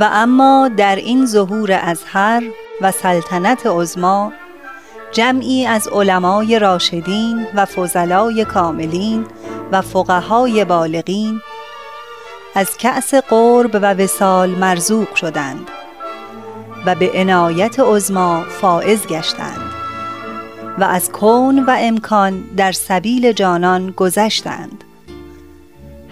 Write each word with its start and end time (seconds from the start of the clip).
و 0.00 0.08
اما 0.12 0.70
در 0.76 0.96
این 0.96 1.26
ظهور 1.26 1.72
ازهر 1.72 2.42
و 2.80 2.92
سلطنت 2.92 3.66
عزما 3.66 4.32
جمعی 5.12 5.66
از 5.66 5.88
علمای 5.88 6.58
راشدین 6.58 7.46
و 7.54 7.64
فضلای 7.64 8.44
کاملین 8.44 9.26
و 9.72 9.82
فقهای 9.82 10.64
بالغین 10.64 11.40
از 12.54 12.78
کأس 12.78 13.14
قرب 13.14 13.74
و 13.74 13.94
وسال 13.94 14.50
مرزوق 14.50 15.14
شدند 15.14 15.70
و 16.86 16.94
به 16.94 17.10
عنایت 17.14 17.80
عزما 17.80 18.44
فائز 18.60 19.06
گشتند 19.06 19.72
و 20.78 20.84
از 20.84 21.12
کون 21.12 21.64
و 21.64 21.76
امکان 21.78 22.44
در 22.56 22.72
سبیل 22.72 23.32
جانان 23.32 23.90
گذشتند. 23.90 24.84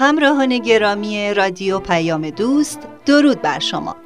همراهان 0.00 0.58
گرامی 0.58 1.34
رادیو 1.34 1.78
پیام 1.78 2.30
دوست 2.30 2.78
درود 3.06 3.42
بر 3.42 3.58
شما. 3.58 3.96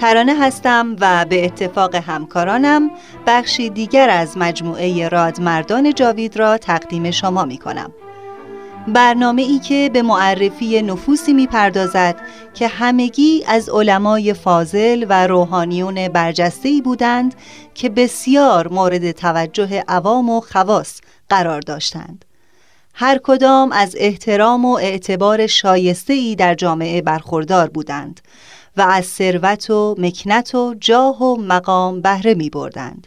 ترانه 0.00 0.34
هستم 0.34 0.96
و 1.00 1.24
به 1.28 1.44
اتفاق 1.44 1.94
همکارانم 1.94 2.90
بخشی 3.26 3.70
دیگر 3.70 4.10
از 4.10 4.38
مجموعه 4.38 5.08
رادمردان 5.08 5.94
جاوید 5.94 6.36
را 6.36 6.58
تقدیم 6.58 7.10
شما 7.10 7.44
می 7.44 7.58
کنم. 7.58 7.92
برنامه 8.88 9.42
ای 9.42 9.58
که 9.58 9.90
به 9.92 10.02
معرفی 10.02 10.82
نفوسی 10.82 11.32
می 11.32 11.46
پردازد 11.46 12.16
که 12.54 12.68
همگی 12.68 13.44
از 13.46 13.68
علمای 13.68 14.34
فاضل 14.34 15.06
و 15.08 15.26
روحانیون 15.26 16.08
برجسته 16.08 16.80
بودند 16.84 17.34
که 17.74 17.88
بسیار 17.88 18.68
مورد 18.68 19.12
توجه 19.12 19.84
عوام 19.88 20.30
و 20.30 20.40
خواص 20.40 21.00
قرار 21.28 21.60
داشتند. 21.60 22.24
هر 22.96 23.20
کدام 23.22 23.72
از 23.72 23.94
احترام 23.98 24.64
و 24.64 24.72
اعتبار 24.72 25.46
شایسته 25.46 26.12
ای 26.12 26.34
در 26.34 26.54
جامعه 26.54 27.02
برخوردار 27.02 27.68
بودند 27.68 28.20
و 28.76 28.82
از 28.82 29.04
ثروت 29.04 29.70
و 29.70 29.94
مکنت 29.98 30.54
و 30.54 30.74
جاه 30.80 31.22
و 31.22 31.36
مقام 31.36 32.00
بهره 32.00 32.34
می 32.34 32.50
بردند. 32.50 33.06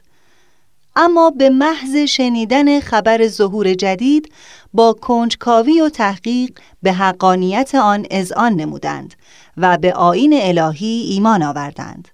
اما 0.95 1.29
به 1.29 1.49
محض 1.49 1.95
شنیدن 1.95 2.79
خبر 2.79 3.27
ظهور 3.27 3.73
جدید 3.73 4.33
با 4.73 4.93
کنجکاوی 4.93 5.81
و 5.81 5.89
تحقیق 5.89 6.59
به 6.83 6.93
حقانیت 6.93 7.75
آن 7.75 8.05
اذعان 8.11 8.53
نمودند 8.53 9.13
و 9.57 9.77
به 9.77 9.93
آین 9.93 10.33
الهی 10.41 11.07
ایمان 11.09 11.43
آوردند. 11.43 12.07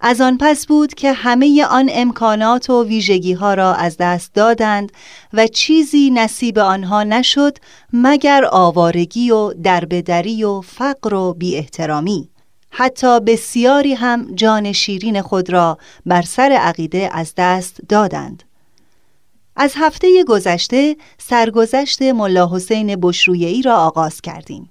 از 0.00 0.20
آن 0.20 0.38
پس 0.40 0.66
بود 0.66 0.94
که 0.94 1.12
همه 1.12 1.64
آن 1.64 1.88
امکانات 1.92 2.70
و 2.70 2.84
ویژگی 2.84 3.32
ها 3.32 3.54
را 3.54 3.74
از 3.74 3.96
دست 3.96 4.34
دادند 4.34 4.92
و 5.32 5.46
چیزی 5.46 6.10
نصیب 6.10 6.58
آنها 6.58 7.02
نشد 7.02 7.58
مگر 7.92 8.44
آوارگی 8.50 9.30
و 9.30 9.52
دربدری 9.52 10.44
و 10.44 10.60
فقر 10.60 11.14
و 11.14 11.34
بی 11.34 11.56
احترامی. 11.56 12.28
حتی 12.70 13.20
بسیاری 13.20 13.94
هم 13.94 14.34
جان 14.34 14.72
شیرین 14.72 15.22
خود 15.22 15.50
را 15.50 15.78
بر 16.06 16.22
سر 16.22 16.58
عقیده 16.60 17.10
از 17.12 17.32
دست 17.36 17.80
دادند. 17.88 18.42
از 19.56 19.72
هفته 19.76 20.24
گذشته 20.28 20.96
سرگذشت 21.18 22.02
ملا 22.02 22.50
حسین 22.52 22.96
بشرویهی 22.96 23.62
را 23.62 23.76
آغاز 23.76 24.20
کردیم. 24.20 24.70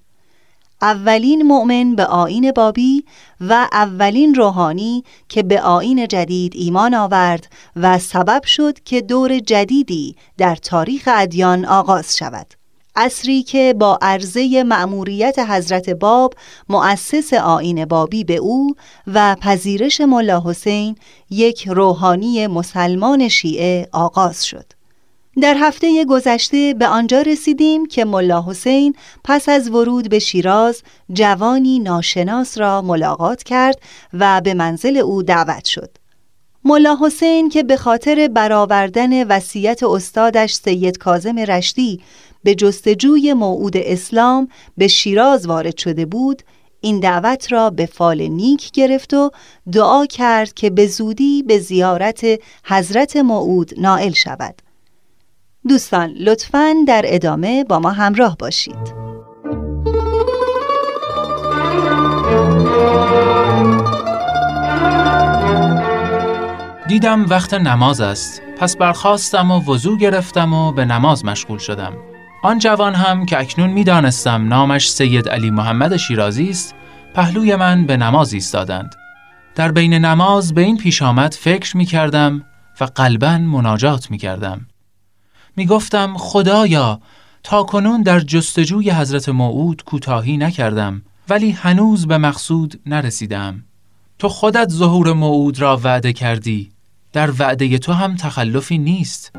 اولین 0.82 1.42
مؤمن 1.42 1.96
به 1.96 2.06
آین 2.06 2.52
بابی 2.52 3.06
و 3.42 3.68
اولین 3.72 4.36
روحانی 4.36 5.04
که 5.30 5.44
به 5.44 5.62
آین 5.62 6.08
جدید 6.08 6.54
ایمان 6.56 6.94
آورد 6.94 7.48
و 7.76 8.00
سبب 8.00 8.44
شد 8.44 8.80
که 8.80 9.02
دور 9.02 9.40
جدیدی 9.40 10.16
در 10.38 10.56
تاریخ 10.56 11.10
ادیان 11.12 11.66
آغاز 11.66 12.18
شود. 12.18 12.54
عصری 12.96 13.44
که 13.44 13.76
با 13.80 14.00
عرضه 14.02 14.64
مأموریت 14.64 15.40
حضرت 15.40 15.90
باب 15.90 16.34
مؤسس 16.70 17.34
آین 17.34 17.86
بابی 17.86 18.24
به 18.24 18.36
او 18.36 18.76
و 19.08 19.36
پذیرش 19.36 20.02
ملا 20.02 20.44
حسین 20.46 20.96
یک 21.30 21.68
روحانی 21.68 22.48
مسلمان 22.48 23.28
شیعه 23.28 23.90
آغاز 23.92 24.46
شد. 24.46 24.77
در 25.42 25.58
هفته 25.59 26.06
گذشته 26.06 26.74
به 26.74 26.88
آنجا 26.88 27.22
رسیدیم 27.22 27.86
که 27.86 28.06
ملا 28.06 28.46
حسین 28.48 28.96
پس 29.24 29.50
از 29.50 29.70
ورود 29.70 30.09
به 30.09 30.20
شیراز 30.20 30.84
جوانی 31.14 31.80
ناشناس 31.80 32.58
را 32.58 32.81
ملاقات 32.81 33.44
کرد 33.44 33.81
و 34.14 34.42
به 34.42 34.53
منزل 34.53 34.97
او 34.97 35.24
دعوت 35.24 35.66
شد. 35.66 35.97
ملا 36.64 36.97
حسین 37.02 37.50
که 37.50 37.64
به 37.64 37.78
خاطر 37.78 38.30
برآوردن 38.34 39.28
وصیت 39.28 39.84
استادش 39.84 40.53
سید 40.53 40.97
کازم 40.97 41.40
رشتی 41.40 42.02
به 42.44 42.56
جستجوی 42.56 43.34
موعود 43.34 43.78
اسلام 43.78 44.47
به 44.78 44.88
شیراز 44.88 45.47
وارد 45.47 45.78
شده 45.78 46.06
بود، 46.06 46.42
این 46.81 47.00
دعوت 47.00 47.52
را 47.52 47.70
به 47.70 47.86
فال 47.86 48.22
نیک 48.22 48.72
گرفت 48.72 49.14
و 49.14 49.31
دعا 49.72 50.06
کرد 50.06 50.53
که 50.53 50.70
به 50.70 50.88
زودی 50.88 51.44
به 51.44 51.59
زیارت 51.59 52.26
حضرت 52.64 53.18
موعود 53.18 53.72
نائل 53.78 54.12
شود. 54.12 54.66
دوستان 55.67 56.09
لطفا 56.09 56.75
در 56.88 57.01
ادامه 57.05 57.63
با 57.63 57.79
ما 57.79 57.91
همراه 57.91 58.38
باشید. 58.38 58.97
دیدم 66.88 67.25
وقت 67.25 67.53
نماز 67.53 68.01
است. 68.01 68.41
پس 68.57 68.78
برخواستم 68.78 69.51
و 69.51 69.59
وضوع 69.59 69.97
گرفتم 69.97 70.53
و 70.53 70.72
به 70.72 70.85
نماز 70.85 71.25
مشغول 71.25 71.57
شدم. 71.57 71.94
آن 72.44 72.59
جوان 72.59 72.95
هم 72.95 73.25
که 73.25 73.39
اکنون 73.39 73.69
می‌دانستم 73.69 74.47
نامش 74.47 74.91
سید 74.91 75.29
علی 75.29 75.49
محمد 75.49 75.97
شیرازی 75.97 76.49
است 76.49 76.75
پهلوی 77.16 77.55
من 77.55 77.85
به 77.85 77.97
نماز 77.97 78.34
ایستادند. 78.34 78.95
در 79.55 79.72
بین 79.72 79.94
نماز 79.94 80.53
به 80.53 80.61
این 80.61 80.78
پیش 80.78 81.03
فکر 81.39 81.78
می 81.78 81.85
کردم 81.85 82.45
و 82.81 82.84
قلبا 82.84 83.38
مناجات 83.38 84.11
می 84.11 84.17
کردم 84.17 84.67
می 85.57 85.66
گفتم 85.66 86.18
خدایا 86.18 87.00
تا 87.44 87.63
کنون 87.63 88.01
در 88.01 88.19
جستجوی 88.19 88.91
حضرت 88.91 89.29
موعود 89.29 89.84
کوتاهی 89.84 90.38
نکردم 90.38 91.01
ولی 91.29 91.51
هنوز 91.51 92.07
به 92.07 92.18
مقصود 92.18 92.79
نرسیدم. 92.85 93.63
تو 94.19 94.29
خودت 94.29 94.69
ظهور 94.69 95.13
موعود 95.13 95.62
را 95.62 95.79
وعده 95.84 96.13
کردی. 96.13 96.69
در 97.13 97.31
وعده 97.40 97.78
تو 97.78 97.94
هم 97.94 98.16
تخلفی 98.16 98.78
نیست. 98.78 99.32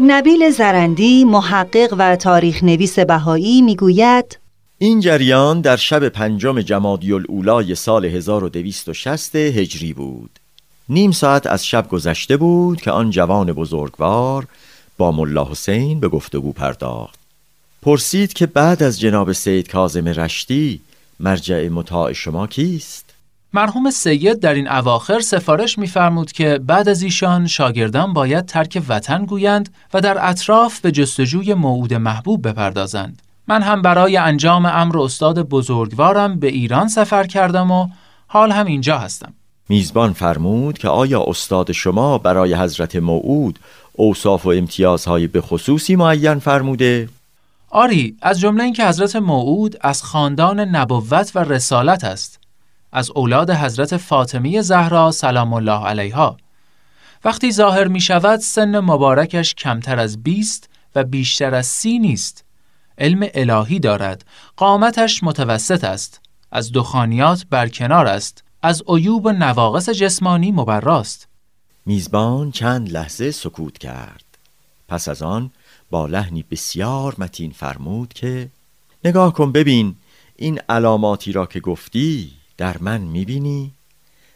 نبیل 0.00 0.50
زرندی 0.50 1.24
محقق 1.24 1.94
و 1.98 2.16
تاریخ 2.16 2.64
نویس 2.64 2.98
بهایی 2.98 3.62
می‌گوید 3.62 4.38
این 4.78 5.00
جریان 5.00 5.60
در 5.60 5.76
شب 5.76 6.08
پنجم 6.08 6.60
جمادی 6.60 7.12
الاولای 7.12 7.74
سال 7.74 8.04
1260 8.04 9.36
هجری 9.36 9.92
بود. 9.92 10.41
نیم 10.88 11.10
ساعت 11.10 11.46
از 11.46 11.66
شب 11.66 11.88
گذشته 11.88 12.36
بود 12.36 12.80
که 12.80 12.90
آن 12.90 13.10
جوان 13.10 13.52
بزرگوار 13.52 14.46
با 14.98 15.12
ملا 15.12 15.44
حسین 15.44 16.00
به 16.00 16.08
گفتگو 16.08 16.52
پرداخت 16.52 17.18
پرسید 17.82 18.32
که 18.32 18.46
بعد 18.46 18.82
از 18.82 19.00
جناب 19.00 19.32
سید 19.32 19.68
کازم 19.68 20.08
رشتی 20.08 20.80
مرجع 21.20 21.68
مطاع 21.68 22.12
شما 22.12 22.46
کیست؟ 22.46 23.14
مرحوم 23.52 23.90
سید 23.90 24.40
در 24.40 24.54
این 24.54 24.68
اواخر 24.68 25.20
سفارش 25.20 25.78
می‌فرمود 25.78 26.32
که 26.32 26.60
بعد 26.66 26.88
از 26.88 27.02
ایشان 27.02 27.46
شاگردان 27.46 28.12
باید 28.12 28.46
ترک 28.46 28.82
وطن 28.88 29.24
گویند 29.24 29.68
و 29.94 30.00
در 30.00 30.30
اطراف 30.30 30.80
به 30.80 30.92
جستجوی 30.92 31.54
موعود 31.54 31.94
محبوب 31.94 32.48
بپردازند. 32.48 33.22
من 33.48 33.62
هم 33.62 33.82
برای 33.82 34.16
انجام 34.16 34.66
امر 34.66 34.98
استاد 34.98 35.48
بزرگوارم 35.48 36.40
به 36.40 36.46
ایران 36.46 36.88
سفر 36.88 37.26
کردم 37.26 37.70
و 37.70 37.88
حال 38.26 38.52
هم 38.52 38.66
اینجا 38.66 38.98
هستم 38.98 39.34
میزبان 39.68 40.12
فرمود 40.12 40.78
که 40.78 40.88
آیا 40.88 41.24
استاد 41.26 41.72
شما 41.72 42.18
برای 42.18 42.54
حضرت 42.54 42.96
موعود 42.96 43.58
اوصاف 43.92 44.46
و 44.46 44.48
امتیازهای 44.48 45.26
به 45.26 45.40
خصوصی 45.40 45.96
معین 45.96 46.38
فرموده؟ 46.38 47.08
آری 47.70 48.16
از 48.22 48.40
جمله 48.40 48.64
اینکه 48.64 48.86
حضرت 48.86 49.16
موعود 49.16 49.76
از 49.80 50.02
خاندان 50.02 50.60
نبوت 50.60 51.32
و 51.34 51.38
رسالت 51.38 52.04
است. 52.04 52.40
از 52.92 53.10
اولاد 53.10 53.50
حضرت 53.50 53.96
فاطمی 53.96 54.62
زهرا 54.62 55.10
سلام 55.10 55.52
الله 55.52 55.86
علیها. 55.86 56.36
وقتی 57.24 57.52
ظاهر 57.52 57.88
می 57.88 58.00
شود 58.00 58.40
سن 58.40 58.80
مبارکش 58.80 59.54
کمتر 59.54 59.98
از 59.98 60.22
بیست 60.22 60.68
و 60.94 61.04
بیشتر 61.04 61.54
از 61.54 61.66
سی 61.66 61.98
نیست. 61.98 62.44
علم 62.98 63.26
الهی 63.34 63.78
دارد. 63.78 64.24
قامتش 64.56 65.24
متوسط 65.24 65.84
است. 65.84 66.20
از 66.52 66.72
دخانیات 66.72 67.44
برکنار 67.50 68.06
است. 68.06 68.44
از 68.64 68.82
عیوب 68.88 69.26
و 69.26 69.32
نواقص 69.32 69.88
جسمانی 69.88 70.52
مبراست. 70.52 71.28
میزبان 71.86 72.50
چند 72.50 72.92
لحظه 72.92 73.30
سکوت 73.30 73.78
کرد. 73.78 74.24
پس 74.88 75.08
از 75.08 75.22
آن 75.22 75.50
با 75.90 76.06
لحنی 76.06 76.44
بسیار 76.50 77.14
متین 77.18 77.50
فرمود 77.50 78.12
که 78.12 78.48
نگاه 79.04 79.32
کن 79.32 79.52
ببین 79.52 79.94
این 80.36 80.60
علاماتی 80.68 81.32
را 81.32 81.46
که 81.46 81.60
گفتی 81.60 82.32
در 82.56 82.78
من 82.78 83.00
می‌بینی 83.00 83.72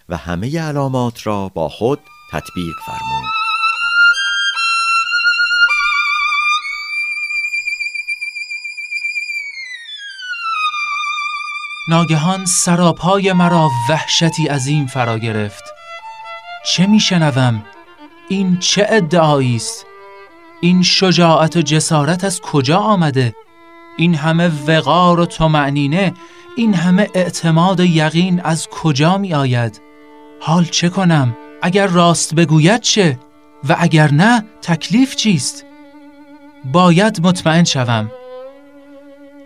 و 0.08 0.16
همه 0.16 0.60
علامات 0.60 1.26
را 1.26 1.48
با 1.48 1.68
خود 1.68 1.98
تطبیق 2.32 2.74
فرمود. 2.86 3.45
ناگهان 11.88 12.44
سراپای 12.44 13.32
مرا 13.32 13.70
وحشتی 13.90 14.46
عظیم 14.46 14.86
فرا 14.86 15.18
گرفت. 15.18 15.64
چه 16.66 16.86
میشنوم 16.86 17.62
این 18.28 18.58
چه 18.58 18.86
ادعایی 18.88 19.56
است؟ 19.56 19.86
این 20.60 20.82
شجاعت 20.82 21.56
و 21.56 21.62
جسارت 21.62 22.24
از 22.24 22.40
کجا 22.40 22.78
آمده؟ 22.78 23.34
این 23.96 24.14
همه 24.14 24.50
وقار 24.66 25.20
و 25.20 25.26
تمعنینه 25.26 26.14
این 26.56 26.74
همه 26.74 27.08
اعتماد 27.14 27.80
و 27.80 27.84
یقین 27.84 28.40
از 28.40 28.68
کجا 28.68 29.18
می 29.18 29.34
آید؟ 29.34 29.80
حال 30.40 30.64
چه 30.64 30.88
کنم؟ 30.88 31.36
اگر 31.62 31.86
راست 31.86 32.34
بگوید 32.34 32.80
چه؟ 32.80 33.18
و 33.68 33.76
اگر 33.78 34.10
نه 34.10 34.44
تکلیف 34.62 35.16
چیست؟ 35.16 35.64
باید 36.72 37.26
مطمئن 37.26 37.64
شوم. 37.64 38.10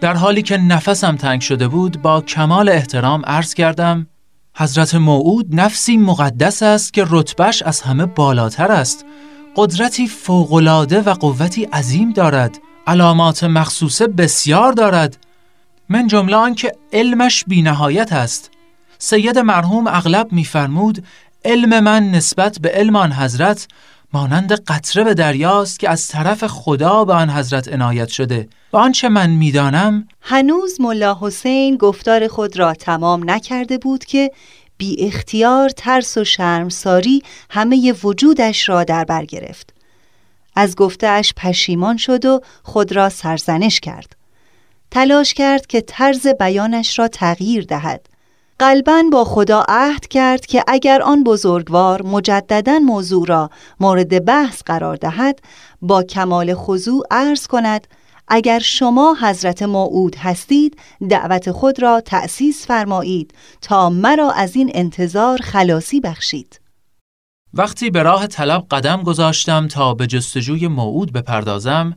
در 0.00 0.14
حالی 0.14 0.42
که 0.42 0.56
نفسم 0.56 1.16
تنگ 1.16 1.40
شده 1.40 1.68
بود 1.68 2.02
با 2.02 2.20
کمال 2.20 2.68
احترام 2.68 3.22
عرض 3.26 3.54
کردم 3.54 4.06
حضرت 4.56 4.94
موعود 4.94 5.60
نفسی 5.60 5.96
مقدس 5.96 6.62
است 6.62 6.92
که 6.92 7.06
رتبش 7.10 7.62
از 7.62 7.80
همه 7.80 8.06
بالاتر 8.06 8.72
است. 8.72 9.04
قدرتی 9.56 10.08
فوقالعاده 10.08 11.00
و 11.00 11.14
قوتی 11.14 11.64
عظیم 11.64 12.12
دارد. 12.12 12.58
علامات 12.86 13.44
مخصوصه 13.44 14.06
بسیار 14.06 14.72
دارد. 14.72 15.16
من 15.88 16.06
جمله 16.06 16.36
آن 16.36 16.54
که 16.54 16.72
علمش 16.92 17.44
بینهایت 17.46 18.12
است. 18.12 18.50
سید 18.98 19.38
مرحوم 19.38 19.86
اغلب 19.86 20.32
میفرمود 20.32 21.04
علم 21.44 21.84
من 21.84 22.10
نسبت 22.10 22.58
به 22.58 22.68
علم 22.68 22.96
آن 22.96 23.12
حضرت 23.12 23.68
مانند 24.12 24.52
قطره 24.52 25.04
به 25.04 25.14
دریاست 25.14 25.80
که 25.80 25.90
از 25.90 26.08
طرف 26.08 26.46
خدا 26.46 27.04
به 27.04 27.12
آن 27.12 27.30
حضرت 27.30 27.68
عنایت 27.68 28.08
شده. 28.08 28.48
و 28.72 28.76
آنچه 28.76 29.08
من 29.08 29.30
می‌دانم؟ 29.30 30.08
هنوز 30.20 30.80
ملا 30.80 31.18
حسین 31.20 31.76
گفتار 31.76 32.28
خود 32.28 32.58
را 32.58 32.74
تمام 32.74 33.30
نکرده 33.30 33.78
بود 33.78 34.04
که 34.04 34.30
بی 34.76 35.06
اختیار 35.06 35.68
ترس 35.68 36.18
و 36.18 36.24
شرمساری 36.24 37.22
همه 37.50 37.94
وجودش 38.04 38.68
را 38.68 38.84
در 38.84 39.04
بر 39.04 39.24
گرفت. 39.24 39.74
از 40.56 40.76
گفتهش 40.76 41.32
پشیمان 41.36 41.96
شد 41.96 42.24
و 42.24 42.40
خود 42.62 42.92
را 42.92 43.08
سرزنش 43.08 43.80
کرد. 43.80 44.16
تلاش 44.90 45.34
کرد 45.34 45.66
که 45.66 45.80
طرز 45.80 46.26
بیانش 46.26 46.98
را 46.98 47.08
تغییر 47.08 47.64
دهد. 47.64 48.06
قلبا 48.60 49.02
با 49.12 49.24
خدا 49.24 49.64
عهد 49.68 50.08
کرد 50.08 50.46
که 50.46 50.64
اگر 50.68 51.02
آن 51.02 51.24
بزرگوار 51.24 52.02
مجددا 52.02 52.78
موضوع 52.78 53.26
را 53.26 53.50
مورد 53.80 54.24
بحث 54.24 54.62
قرار 54.62 54.96
دهد 54.96 55.38
با 55.82 56.02
کمال 56.02 56.54
خضوع 56.54 57.02
عرض 57.10 57.46
کند 57.46 57.86
اگر 58.28 58.58
شما 58.58 59.16
حضرت 59.22 59.62
موعود 59.62 60.16
هستید 60.16 60.78
دعوت 61.10 61.50
خود 61.50 61.82
را 61.82 62.00
تأسیس 62.00 62.66
فرمایید 62.66 63.34
تا 63.62 63.90
مرا 63.90 64.30
از 64.30 64.56
این 64.56 64.70
انتظار 64.74 65.38
خلاصی 65.42 66.00
بخشید. 66.00 66.60
وقتی 67.54 67.90
به 67.90 68.02
راه 68.02 68.26
طلب 68.26 68.66
قدم 68.70 69.02
گذاشتم 69.02 69.68
تا 69.68 69.94
به 69.94 70.06
جستجوی 70.06 70.68
موعود 70.68 71.12
بپردازم 71.12 71.96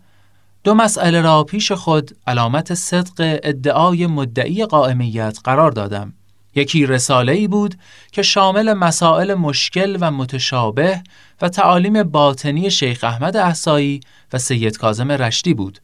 دو 0.63 0.73
مسئله 0.73 1.21
را 1.21 1.43
پیش 1.43 1.71
خود 1.71 2.11
علامت 2.27 2.73
صدق 2.73 3.39
ادعای 3.43 4.07
مدعی 4.07 4.65
قائمیت 4.65 5.37
قرار 5.43 5.71
دادم. 5.71 6.13
یکی 6.55 6.85
رساله 6.85 7.31
ای 7.31 7.47
بود 7.47 7.75
که 8.11 8.21
شامل 8.21 8.73
مسائل 8.73 9.33
مشکل 9.33 9.97
و 10.01 10.11
متشابه 10.11 11.03
و 11.41 11.49
تعالیم 11.49 12.03
باطنی 12.03 12.71
شیخ 12.71 13.03
احمد 13.03 13.37
احسایی 13.37 13.99
و 14.33 14.37
سید 14.37 14.77
کازم 14.77 15.11
رشتی 15.11 15.53
بود. 15.53 15.79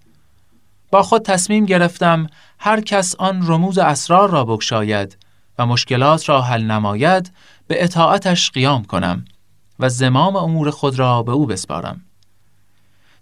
با 0.92 1.04
خود 1.04 1.22
تصمیم 1.22 1.66
گرفتم 1.66 2.28
هر 2.60 2.82
کس 2.82 3.16
آن 3.16 3.48
رموز 3.48 3.78
اسرار 3.78 4.30
را 4.30 4.46
بگشاید 4.46 5.18
و 5.60 5.66
مشکلات 5.66 6.30
را 6.30 6.42
حل 6.42 6.64
نماید 6.64 7.32
به 7.68 7.84
اطاعتش 7.84 8.52
قیام 8.52 8.84
کنم 8.84 9.26
و 9.80 9.90
زمام 9.90 10.36
امور 10.36 10.70
خود 10.70 11.00
را 11.00 11.24
به 11.24 11.32
او 11.32 11.46
بسپارم. 11.46 12.02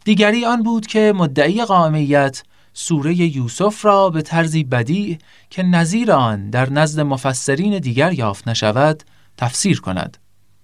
دیگری 0.06 0.46
آن 0.46 0.64
بود 0.64 0.88
که 0.88 1.14
مدعی 1.16 1.66
قائمیت 1.66 2.44
سوره 2.80 3.16
یوسف 3.16 3.86
را 3.86 4.10
به 4.10 4.22
طرزی 4.22 4.64
بدی 4.64 5.18
که 5.50 5.64
نظیر 5.64 6.12
آن 6.12 6.50
در 6.50 6.70
نزد 6.70 7.00
مفسرین 7.00 7.80
دیگر 7.80 8.14
یافت 8.14 8.48
نشود 8.48 9.04
تفسیر 9.38 9.82
کند. 9.82 10.18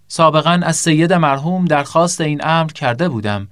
سابقا 0.07 0.59
از 0.63 0.75
سید 0.75 1.13
مرحوم 1.13 1.65
درخواست 1.65 2.21
این 2.21 2.41
امر 2.43 2.71
کرده 2.71 3.09
بودم 3.09 3.47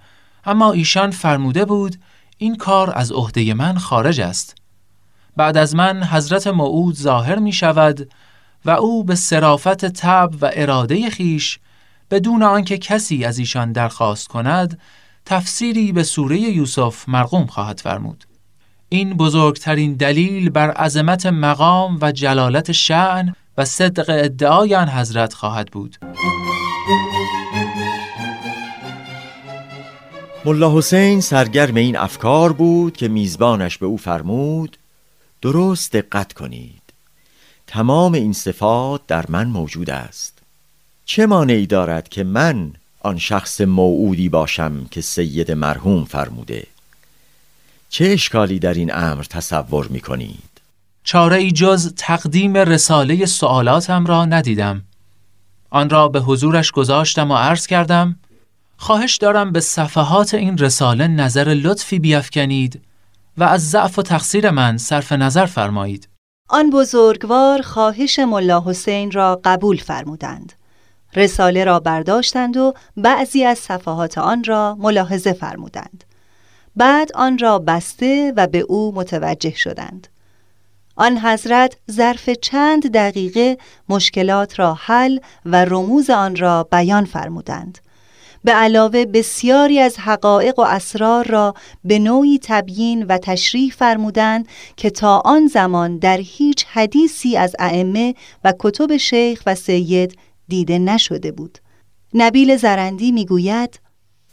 اما 0.45 0.71
ایشان 0.71 1.11
فرموده 1.11 1.65
بود 1.65 1.95
این 2.37 2.55
کار 2.55 2.93
از 2.95 3.11
عهده 3.11 3.53
من 3.53 3.77
خارج 3.77 4.21
است. 4.21 4.55
بعد 5.37 5.57
از 5.57 5.75
من 5.75 6.03
حضرت 6.03 6.47
موعود 6.47 6.95
ظاهر 6.95 7.39
می 7.39 7.53
شود 7.53 8.11
و 8.65 8.69
او 8.69 9.03
به 9.03 9.15
صرافت 9.15 9.85
تب 9.85 10.31
و 10.41 10.49
اراده 10.53 11.09
خیش 11.09 11.59
بدون 12.11 12.43
آنکه 12.43 12.77
کسی 12.77 13.25
از 13.25 13.39
ایشان 13.39 13.71
درخواست 13.71 14.27
کند 14.27 14.79
تفسیری 15.25 15.91
به 15.91 16.03
سوره 16.03 16.39
یوسف 16.39 17.09
مرقوم 17.09 17.45
خواهد 17.45 17.79
فرمود. 17.79 18.30
این 18.93 19.13
بزرگترین 19.13 19.93
دلیل 19.93 20.49
بر 20.49 20.71
عظمت 20.71 21.25
مقام 21.25 21.97
و 22.01 22.11
جلالت 22.11 22.71
شعن 22.71 23.35
و 23.57 23.65
صدق 23.65 24.05
ادعای 24.09 24.75
آن 24.75 24.89
حضرت 24.89 25.33
خواهد 25.33 25.71
بود. 25.71 25.97
ملا 30.45 30.77
حسین 30.77 31.21
سرگرم 31.21 31.75
این 31.75 31.97
افکار 31.97 32.53
بود 32.53 32.97
که 32.97 33.07
میزبانش 33.07 33.77
به 33.77 33.85
او 33.85 33.97
فرمود 33.97 34.77
درست 35.41 35.93
دقت 35.93 36.33
کنید. 36.33 36.81
تمام 37.67 38.13
این 38.13 38.33
صفات 38.33 39.01
در 39.07 39.25
من 39.29 39.47
موجود 39.47 39.89
است. 39.89 40.39
چه 41.05 41.25
مانعی 41.25 41.65
دارد 41.65 42.09
که 42.09 42.23
من 42.23 42.73
آن 42.99 43.17
شخص 43.17 43.61
موعودی 43.61 44.29
باشم 44.29 44.85
که 44.91 45.01
سید 45.01 45.51
مرحوم 45.51 46.05
فرموده؟ 46.05 46.67
چه 47.93 48.05
اشکالی 48.05 48.59
در 48.59 48.73
این 48.73 48.95
امر 48.95 49.23
تصور 49.23 49.87
می 49.87 49.99
کنید؟ 49.99 50.61
چاره 51.03 51.35
ای 51.35 51.51
جز 51.51 51.93
تقدیم 51.97 52.57
رساله 52.57 53.25
سوالاتم 53.25 54.05
را 54.05 54.25
ندیدم. 54.25 54.81
آن 55.69 55.89
را 55.89 56.07
به 56.07 56.19
حضورش 56.19 56.71
گذاشتم 56.71 57.31
و 57.31 57.35
عرض 57.35 57.67
کردم 57.67 58.15
خواهش 58.77 59.15
دارم 59.15 59.51
به 59.51 59.59
صفحات 59.59 60.33
این 60.33 60.57
رساله 60.57 61.07
نظر 61.07 61.47
لطفی 61.47 61.99
بیافکنید 61.99 62.81
و 63.37 63.43
از 63.43 63.69
ضعف 63.69 63.99
و 63.99 64.01
تقصیر 64.01 64.49
من 64.49 64.77
صرف 64.77 65.11
نظر 65.11 65.45
فرمایید. 65.45 66.07
آن 66.49 66.69
بزرگوار 66.69 67.61
خواهش 67.61 68.19
ملا 68.19 68.63
حسین 68.65 69.11
را 69.11 69.41
قبول 69.43 69.77
فرمودند. 69.77 70.53
رساله 71.15 71.63
را 71.63 71.79
برداشتند 71.79 72.57
و 72.57 72.73
بعضی 72.97 73.43
از 73.43 73.57
صفحات 73.57 74.17
آن 74.17 74.43
را 74.43 74.77
ملاحظه 74.79 75.33
فرمودند. 75.33 76.03
بعد 76.75 77.11
آن 77.15 77.37
را 77.37 77.59
بسته 77.59 78.33
و 78.37 78.47
به 78.47 78.59
او 78.59 78.95
متوجه 78.95 79.55
شدند. 79.55 80.07
آن 80.95 81.17
حضرت 81.17 81.77
ظرف 81.91 82.29
چند 82.29 82.91
دقیقه 82.91 83.57
مشکلات 83.89 84.59
را 84.59 84.73
حل 84.73 85.19
و 85.45 85.65
رموز 85.65 86.09
آن 86.09 86.35
را 86.35 86.67
بیان 86.71 87.05
فرمودند. 87.05 87.77
به 88.43 88.51
علاوه 88.51 89.05
بسیاری 89.05 89.79
از 89.79 89.99
حقایق 89.99 90.59
و 90.59 90.61
اسرار 90.61 91.27
را 91.27 91.53
به 91.83 91.99
نوعی 91.99 92.39
تبیین 92.43 93.03
و 93.03 93.17
تشریح 93.17 93.73
فرمودند 93.77 94.47
که 94.77 94.89
تا 94.89 95.19
آن 95.19 95.47
زمان 95.47 95.97
در 95.97 96.17
هیچ 96.17 96.65
حدیثی 96.65 97.37
از 97.37 97.55
ائمه 97.59 98.15
و 98.43 98.53
کتب 98.59 98.97
شیخ 98.97 99.43
و 99.45 99.55
سید 99.55 100.17
دیده 100.47 100.79
نشده 100.79 101.31
بود. 101.31 101.57
نبیل 102.13 102.57
زرندی 102.57 103.11
می‌گوید 103.11 103.79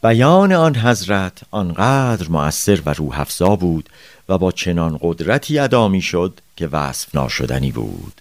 بیان 0.02 0.52
آن 0.52 0.76
حضرت 0.76 1.40
آنقدر 1.50 2.28
مؤثر 2.28 2.80
و 2.86 2.92
روح 2.92 3.24
بود 3.56 3.88
و 4.28 4.38
با 4.38 4.52
چنان 4.52 4.98
قدرتی 5.02 5.58
ادا 5.58 6.00
شد 6.00 6.40
که 6.56 6.66
وصف 6.66 7.14
ناشدنی 7.14 7.72
بود. 7.72 8.20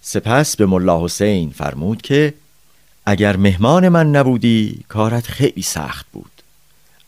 سپس 0.00 0.56
به 0.56 0.66
ملا 0.66 1.04
حسین 1.04 1.50
فرمود 1.50 2.02
که 2.02 2.34
اگر 3.06 3.36
مهمان 3.36 3.88
من 3.88 4.10
نبودی 4.10 4.84
کارت 4.88 5.26
خیلی 5.26 5.62
سخت 5.62 6.06
بود. 6.12 6.30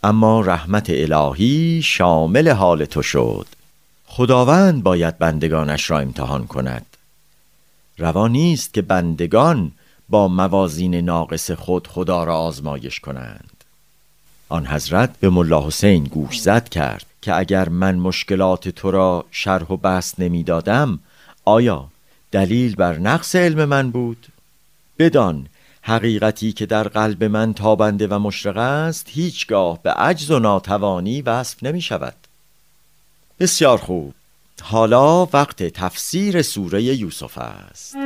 اما 0.03 0.41
رحمت 0.41 0.87
الهی 0.91 1.83
شامل 1.85 2.49
حال 2.49 2.85
تو 2.85 3.03
شد. 3.03 3.47
خداوند 4.07 4.83
باید 4.83 5.19
بندگانش 5.19 5.91
را 5.91 5.99
امتحان 5.99 6.47
کند. 6.47 6.87
روا 7.99 8.29
نیست 8.29 8.75
که 8.75 8.83
بندگان 8.83 9.73
با 10.09 10.29
موازین 10.29 10.95
ناقص 10.95 11.51
خود 11.51 11.89
خدا 11.89 12.25
را 12.25 12.39
آزمایش 12.39 13.01
کنند. 13.01 13.54
آن 14.55 14.67
حضرت 14.67 15.11
به 15.21 15.31
ملا 15.31 15.67
حسین 15.67 16.05
گوش 16.05 16.41
زد 16.41 16.69
کرد 16.69 17.07
که 17.23 17.35
اگر 17.35 17.69
من 17.69 17.95
مشکلات 17.95 18.69
تو 18.69 18.91
را 18.91 19.25
شرح 19.31 19.67
و 19.67 19.77
بست 19.77 20.21
نمی‌دادم 20.21 20.99
آیا 21.45 21.89
دلیل 22.33 22.75
بر 22.75 22.99
نقص 22.99 23.37
علم 23.37 23.65
من 23.65 23.91
بود؟ 23.91 24.27
بدان 24.99 25.47
حقیقتی 25.83 26.53
که 26.53 26.67
در 26.67 26.89
قلب 26.89 27.25
من 27.25 27.55
تابنده 27.55 28.07
و 28.07 28.19
مشرق 28.19 28.57
است 28.57 29.07
هیچگاه 29.11 29.83
به 29.83 29.93
عجز 29.93 30.31
و 30.31 30.39
ناتوانی 30.39 31.23
وصف 31.23 31.63
نمی 31.63 31.81
شود 31.81 32.17
بسیار 33.41 33.79
خوب. 33.79 34.15
حالا 34.63 35.25
وقت 35.25 35.63
تفسیر 35.63 36.43
سوره 36.43 36.83
یوسف 36.83 37.39
است. 37.39 37.97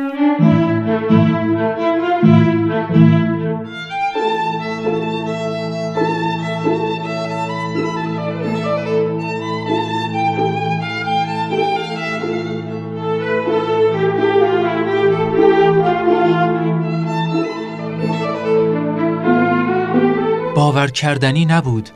باور 20.78 20.90
کردنی 20.90 21.44
نبود. 21.44 21.88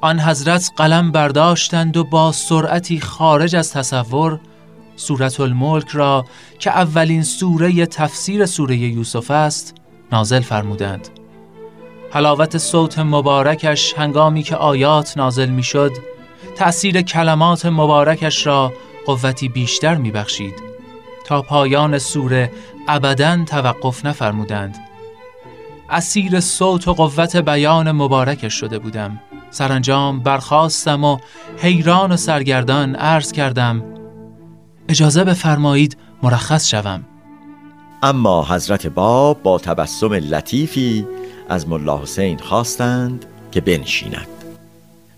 آن 0.00 0.20
حضرت 0.20 0.70
قلم 0.76 1.12
برداشتند 1.12 1.96
و 1.96 2.04
با 2.04 2.32
سرعتی 2.32 3.00
خارج 3.00 3.56
از 3.56 3.72
تصور 3.72 4.40
سورت 4.96 5.40
الملک 5.40 5.88
را 5.88 6.24
که 6.58 6.70
اولین 6.70 7.22
سوره 7.22 7.86
تفسیر 7.86 8.46
سوره 8.46 8.76
یوسف 8.76 9.30
است 9.30 9.74
نازل 10.12 10.40
فرمودند. 10.40 11.08
حلاوت 12.12 12.58
صوت 12.58 12.98
مبارکش 12.98 13.94
هنگامی 13.94 14.42
که 14.42 14.56
آیات 14.56 15.16
نازل 15.16 15.48
می‌شد 15.50 15.92
تأثیر 16.56 17.02
کلمات 17.02 17.66
مبارکش 17.66 18.46
را 18.46 18.72
قوتی 19.06 19.48
بیشتر 19.48 19.94
میبخشید. 19.94 20.54
تا 21.26 21.42
پایان 21.42 21.98
سوره 21.98 22.52
ابدا 22.88 23.44
توقف 23.44 24.06
نفرمودند. 24.06 24.89
اسیر 25.90 26.40
صوت 26.40 26.88
و 26.88 26.92
قوت 26.92 27.36
بیان 27.36 27.92
مبارکش 27.92 28.54
شده 28.54 28.78
بودم. 28.78 29.20
سرانجام 29.50 30.20
برخواستم 30.20 31.04
و 31.04 31.18
حیران 31.58 32.12
و 32.12 32.16
سرگردان 32.16 32.94
عرض 32.94 33.32
کردم 33.32 33.82
اجازه 34.88 35.24
بفرمایید 35.24 35.96
مرخص 36.22 36.68
شوم. 36.68 37.04
اما 38.02 38.44
حضرت 38.44 38.86
باب 38.86 39.42
با 39.42 39.58
تبسم 39.58 40.12
لطیفی 40.12 41.06
از 41.48 41.68
ملا 41.68 41.98
حسین 41.98 42.38
خواستند 42.38 43.26
که 43.52 43.60
بنشیند. 43.60 44.26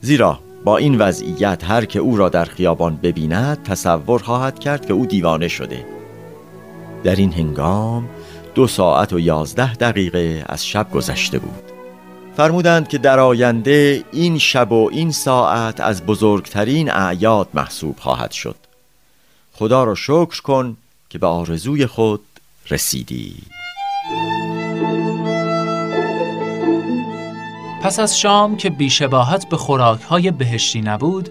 زیرا 0.00 0.38
با 0.64 0.76
این 0.76 0.99
وضعیت 0.99 1.64
هر 1.64 1.85
که 1.85 1.99
او 1.99 2.17
را 2.17 2.29
در 2.29 2.45
خیابان 2.45 2.97
ببیند 2.97 3.62
تصور 3.62 4.23
خواهد 4.23 4.59
کرد 4.59 4.87
که 4.87 4.93
او 4.93 5.07
دیوانه 5.07 5.49
شده. 5.49 5.85
در 7.05 7.17
این 7.17 7.33
هنگام 7.33 8.09
دو 8.54 8.66
ساعت 8.66 9.12
و 9.12 9.21
یازده 9.21 9.75
دقیقه 9.75 10.44
از 10.49 10.66
شب 10.66 10.90
گذشته 10.90 11.38
بود. 11.38 11.73
فرمودند 12.37 12.88
که 12.88 12.99
در 12.99 13.21
آینده 13.21 14.04
این 14.12 14.38
شب 14.38 14.73
و 14.73 14.90
این 14.92 15.12
ساعت 15.12 15.80
از 15.80 16.06
بزرگترین 16.06 16.90
اعیاد 16.90 17.49
محسوب 17.54 17.97
خواهد 17.99 18.30
شد. 18.30 18.56
خدا 19.52 19.85
را 19.85 19.94
شکر 19.94 20.42
کن 20.42 20.76
که 21.11 21.18
به 21.18 21.26
آرزوی 21.26 21.87
خود 21.87 22.21
رسیدی. 22.71 23.35
پس 27.82 27.99
از 27.99 28.21
شام 28.21 28.56
که 28.56 28.71
بیشباهت 28.71 29.49
به 29.49 29.56
خوراکهای 29.56 30.30
بهشتی 30.30 30.80
نبود 30.80 31.28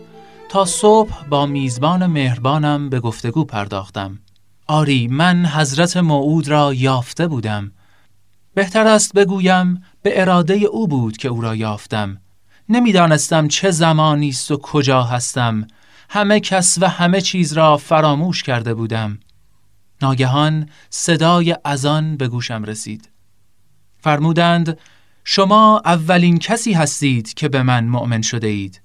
تا 0.49 0.65
صبح 0.65 1.25
با 1.29 1.45
میزبان 1.45 2.05
مهربانم 2.05 2.89
به 2.89 2.99
گفتگو 2.99 3.45
پرداختم. 3.45 4.19
آری 4.67 5.07
من 5.07 5.45
حضرت 5.45 5.97
موعود 5.97 6.47
را 6.47 6.73
یافته 6.73 7.27
بودم. 7.27 7.71
بهتر 8.53 8.87
است 8.87 9.13
بگویم 9.13 9.83
به 10.01 10.21
اراده 10.21 10.53
او 10.53 10.87
بود 10.87 11.17
که 11.17 11.27
او 11.27 11.41
را 11.41 11.55
یافتم. 11.55 12.17
نمی‌دانستم 12.69 13.47
چه 13.47 13.71
زمانی 13.71 14.29
است 14.29 14.51
و 14.51 14.57
کجا 14.57 15.03
هستم. 15.03 15.67
همه 16.09 16.39
کس 16.39 16.77
و 16.81 16.87
همه 16.87 17.21
چیز 17.21 17.53
را 17.53 17.77
فراموش 17.77 18.43
کرده 18.43 18.73
بودم. 18.73 19.19
ناگهان 20.01 20.69
صدای 20.89 21.55
اذان 21.65 22.17
به 22.17 22.27
گوشم 22.27 22.63
رسید. 22.63 23.09
فرمودند 23.99 24.79
شما 25.23 25.81
اولین 25.85 26.39
کسی 26.39 26.73
هستید 26.73 27.33
که 27.33 27.49
به 27.49 27.63
من 27.63 27.87
مؤمن 27.87 28.21
شده 28.21 28.47
اید. 28.47 28.81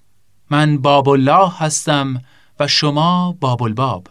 من 0.50 0.78
باب 0.78 1.09
الله 1.09 1.52
هستم 1.59 2.23
و 2.61 2.66
شما 2.66 3.37
باب 3.40 3.62
الباب 3.62 4.09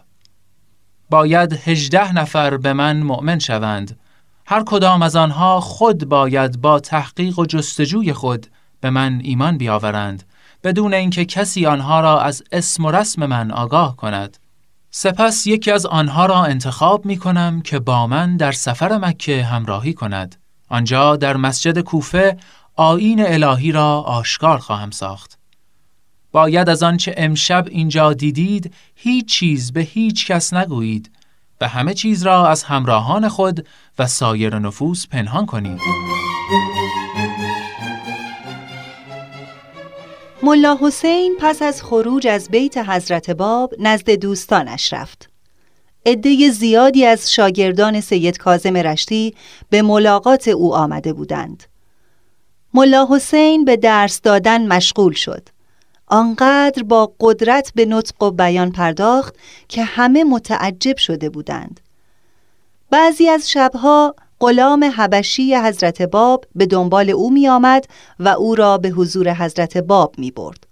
باید 1.10 1.52
هجده 1.52 2.12
نفر 2.12 2.56
به 2.56 2.72
من 2.72 3.02
مؤمن 3.02 3.38
شوند. 3.38 3.98
هر 4.46 4.62
کدام 4.66 5.02
از 5.02 5.16
آنها 5.16 5.60
خود 5.60 6.08
باید 6.08 6.60
با 6.60 6.80
تحقیق 6.80 7.38
و 7.38 7.46
جستجوی 7.46 8.12
خود 8.12 8.46
به 8.80 8.90
من 8.90 9.20
ایمان 9.24 9.58
بیاورند 9.58 10.22
بدون 10.64 10.94
اینکه 10.94 11.24
کسی 11.24 11.66
آنها 11.66 12.00
را 12.00 12.20
از 12.20 12.42
اسم 12.52 12.84
و 12.84 12.90
رسم 12.90 13.26
من 13.26 13.50
آگاه 13.50 13.96
کند. 13.96 14.36
سپس 14.90 15.46
یکی 15.46 15.70
از 15.70 15.86
آنها 15.86 16.26
را 16.26 16.44
انتخاب 16.44 17.06
می 17.06 17.16
کنم 17.16 17.60
که 17.60 17.78
با 17.78 18.06
من 18.06 18.36
در 18.36 18.52
سفر 18.52 18.98
مکه 18.98 19.44
همراهی 19.44 19.94
کند. 19.94 20.36
آنجا 20.68 21.16
در 21.16 21.36
مسجد 21.36 21.80
کوفه 21.80 22.36
آین 22.76 23.26
الهی 23.26 23.72
را 23.72 24.00
آشکار 24.00 24.58
خواهم 24.58 24.90
ساخت. 24.90 25.35
باید 26.36 26.68
از 26.68 26.82
آنچه 26.82 27.14
امشب 27.16 27.66
اینجا 27.70 28.12
دیدید 28.12 28.74
هیچ 28.94 29.26
چیز 29.26 29.72
به 29.72 29.80
هیچ 29.80 30.26
کس 30.26 30.54
نگویید 30.54 31.10
و 31.60 31.68
همه 31.68 31.94
چیز 31.94 32.22
را 32.22 32.48
از 32.48 32.62
همراهان 32.62 33.28
خود 33.28 33.66
و 33.98 34.06
سایر 34.06 34.58
نفوس 34.58 35.06
پنهان 35.06 35.46
کنید 35.46 35.80
ملا 40.42 40.78
حسین 40.80 41.36
پس 41.40 41.62
از 41.62 41.82
خروج 41.82 42.26
از 42.26 42.48
بیت 42.48 42.78
حضرت 42.78 43.30
باب 43.30 43.74
نزد 43.78 44.10
دوستانش 44.10 44.92
رفت. 44.92 45.30
عده 46.06 46.50
زیادی 46.50 47.04
از 47.04 47.32
شاگردان 47.32 48.00
سید 48.00 48.38
کازم 48.38 48.76
رشتی 48.76 49.34
به 49.70 49.82
ملاقات 49.82 50.48
او 50.48 50.74
آمده 50.74 51.12
بودند. 51.12 51.62
ملا 52.74 53.08
حسین 53.10 53.64
به 53.64 53.76
درس 53.76 54.20
دادن 54.20 54.66
مشغول 54.66 55.12
شد. 55.12 55.55
آنقدر 56.06 56.82
با 56.82 57.12
قدرت 57.20 57.72
به 57.74 57.86
نطق 57.86 58.22
و 58.22 58.30
بیان 58.30 58.72
پرداخت 58.72 59.36
که 59.68 59.84
همه 59.84 60.24
متعجب 60.24 60.96
شده 60.96 61.28
بودند. 61.28 61.80
بعضی 62.90 63.28
از 63.28 63.50
شبها 63.50 64.14
غلام 64.40 64.84
حبشی 64.96 65.54
حضرت 65.56 66.02
باب 66.02 66.44
به 66.54 66.66
دنبال 66.66 67.10
او 67.10 67.30
می 67.30 67.48
آمد 67.48 67.84
و 68.20 68.28
او 68.28 68.54
را 68.54 68.78
به 68.78 68.88
حضور 68.88 69.34
حضرت 69.34 69.78
باب 69.78 70.14
می 70.18 70.30
برد. 70.30 70.66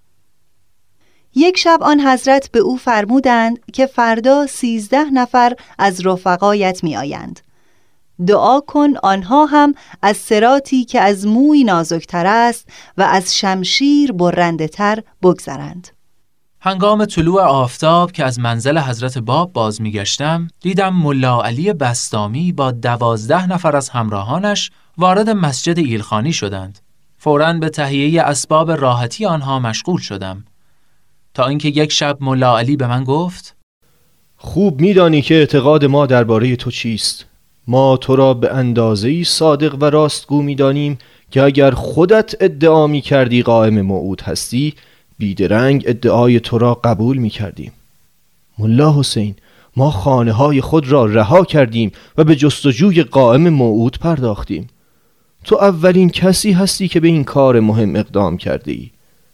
یک 1.34 1.58
شب 1.58 1.78
آن 1.82 2.00
حضرت 2.00 2.50
به 2.50 2.58
او 2.58 2.76
فرمودند 2.76 3.58
که 3.72 3.86
فردا 3.86 4.46
سیزده 4.46 5.04
نفر 5.10 5.56
از 5.78 6.06
رفقایت 6.06 6.84
می 6.84 6.96
آیند. 6.96 7.40
دعا 8.26 8.60
کن 8.60 8.96
آنها 9.02 9.46
هم 9.46 9.74
از 10.02 10.16
سراتی 10.16 10.84
که 10.84 11.00
از 11.00 11.26
موی 11.26 11.64
نازکتر 11.64 12.26
است 12.26 12.68
و 12.98 13.02
از 13.02 13.36
شمشیر 13.36 14.12
برنده 14.12 14.68
تر 14.68 15.02
بگذرند. 15.22 15.88
هنگام 16.60 17.04
طلوع 17.04 17.42
آفتاب 17.42 18.12
که 18.12 18.24
از 18.24 18.38
منزل 18.38 18.78
حضرت 18.78 19.18
باب 19.18 19.52
باز 19.52 19.80
میگشتم 19.80 20.48
دیدم 20.60 20.94
ملا 20.94 21.42
علی 21.42 21.72
بستامی 21.72 22.52
با 22.52 22.70
دوازده 22.70 23.46
نفر 23.46 23.76
از 23.76 23.88
همراهانش 23.88 24.70
وارد 24.98 25.30
مسجد 25.30 25.78
ایلخانی 25.78 26.32
شدند. 26.32 26.78
فوراً 27.18 27.52
به 27.52 27.68
تهیه 27.68 28.22
اسباب 28.22 28.70
راحتی 28.70 29.26
آنها 29.26 29.58
مشغول 29.58 30.00
شدم. 30.00 30.44
تا 31.34 31.46
اینکه 31.46 31.68
یک 31.68 31.92
شب 31.92 32.18
ملا 32.20 32.58
علی 32.58 32.76
به 32.76 32.86
من 32.86 33.04
گفت 33.04 33.56
خوب 34.36 34.80
میدانی 34.80 35.22
که 35.22 35.34
اعتقاد 35.34 35.84
ما 35.84 36.06
درباره 36.06 36.56
تو 36.56 36.70
چیست. 36.70 37.26
ما 37.66 37.96
تو 37.96 38.16
را 38.16 38.34
به 38.34 38.54
اندازه 38.54 39.24
صادق 39.24 39.76
و 39.80 39.84
راستگو 39.84 40.42
می‌دانیم 40.42 40.98
که 41.30 41.42
اگر 41.42 41.70
خودت 41.70 42.34
ادعا 42.40 42.86
می 42.86 43.00
کردی 43.00 43.42
قائم 43.42 43.80
موعود 43.80 44.20
هستی 44.20 44.74
بیدرنگ 45.18 45.84
ادعای 45.86 46.40
تو 46.40 46.58
را 46.58 46.74
قبول 46.74 47.16
می 47.16 47.30
کردیم 47.30 47.72
ملا 48.58 48.98
حسین 48.98 49.34
ما 49.76 49.90
خانه 49.90 50.32
های 50.32 50.60
خود 50.60 50.88
را 50.88 51.06
رها 51.06 51.44
کردیم 51.44 51.92
و 52.18 52.24
به 52.24 52.36
جستجوی 52.36 53.02
قائم 53.02 53.48
موعود 53.48 53.98
پرداختیم. 53.98 54.66
تو 55.44 55.56
اولین 55.56 56.10
کسی 56.10 56.52
هستی 56.52 56.88
که 56.88 57.00
به 57.00 57.08
این 57.08 57.24
کار 57.24 57.60
مهم 57.60 57.96
اقدام 57.96 58.36
کرده 58.36 58.72
ای 58.72 58.90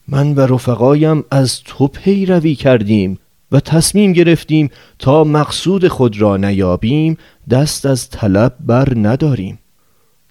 من 0.08 0.34
و 0.34 0.40
رفقایم 0.40 1.24
از 1.30 1.62
تو 1.64 1.88
پیروی 1.88 2.54
کردیم. 2.54 3.18
و 3.52 3.60
تصمیم 3.60 4.12
گرفتیم 4.12 4.70
تا 4.98 5.24
مقصود 5.24 5.88
خود 5.88 6.20
را 6.20 6.36
نیابیم 6.36 7.18
دست 7.50 7.86
از 7.86 8.10
طلب 8.10 8.54
بر 8.60 8.92
نداریم 8.96 9.58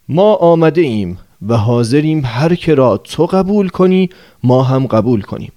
ما 0.10 0.36
آمده 0.36 0.82
ایم 0.82 1.18
و 1.48 1.58
حاضریم 1.58 2.22
هر 2.26 2.56
که 2.56 2.76
را 2.76 2.98
تو 2.98 3.26
قبول 3.26 3.70
کنی 3.70 4.10
ما 4.44 4.64
هم 4.64 4.88
قبول 4.88 5.22
کنیم 5.22 5.52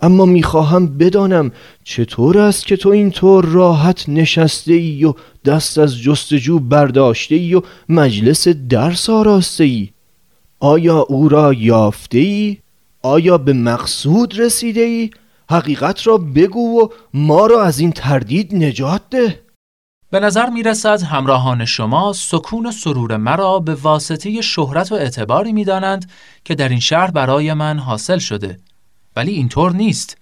اما 0.00 0.24
می‌خواهم 0.24 0.98
بدانم 0.98 1.52
چطور 1.84 2.38
است 2.38 2.66
که 2.66 2.76
تو 2.76 2.88
اینطور 2.88 3.44
راحت 3.44 4.08
نشسته 4.08 4.72
ای 4.72 5.04
و 5.04 5.14
دست 5.44 5.78
از 5.78 5.98
جستجو 5.98 6.58
برداشته 6.58 7.34
ای 7.34 7.54
و 7.54 7.62
مجلس 7.88 8.48
درس 8.48 9.10
آراسته 9.10 9.64
ای 9.64 9.88
آیا 10.60 10.98
او 10.98 11.28
را 11.28 11.52
یافته 11.52 12.18
ای؟ 12.18 12.58
آیا 13.02 13.38
به 13.38 13.52
مقصود 13.52 14.38
رسیده 14.38 14.80
ای؟ 14.80 15.10
حقیقت 15.50 16.06
را 16.06 16.18
بگو 16.18 16.80
و 16.80 16.88
ما 17.14 17.46
را 17.46 17.64
از 17.64 17.78
این 17.78 17.92
تردید 17.92 18.54
نجات 18.54 19.02
ده. 19.10 19.44
به 20.10 20.20
نظر 20.20 20.50
می 20.50 20.62
رسد 20.62 21.02
همراهان 21.02 21.64
شما 21.64 22.12
سکون 22.12 22.66
و 22.66 22.70
سرور 22.70 23.16
مرا 23.16 23.58
به 23.58 23.74
واسطه 23.74 24.40
شهرت 24.40 24.92
و 24.92 24.94
اعتباری 24.94 25.52
می 25.52 25.64
دانند 25.64 26.10
که 26.44 26.54
در 26.54 26.68
این 26.68 26.80
شهر 26.80 27.10
برای 27.10 27.52
من 27.52 27.78
حاصل 27.78 28.18
شده. 28.18 28.58
ولی 29.16 29.32
اینطور 29.32 29.72
نیست. 29.72 30.16